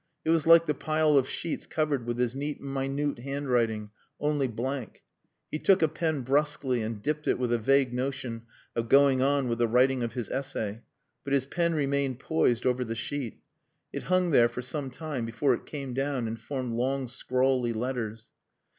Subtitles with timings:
[0.25, 5.03] It was like the pile of sheets covered with his neat minute handwriting, only blank.
[5.51, 9.47] He took a pen brusquely and dipped it with a vague notion of going on
[9.47, 10.81] with the writing of his essay
[11.23, 13.41] but his pen remained poised over the sheet.
[13.93, 18.31] It hung there for some time before it came down and formed long scrawly letters.